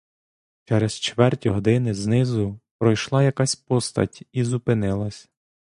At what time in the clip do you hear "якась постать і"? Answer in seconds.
3.23-4.43